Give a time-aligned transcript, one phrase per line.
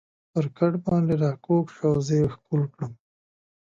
[0.31, 2.91] پر کټ باندې را کږ شو او زه یې ښکل کړم.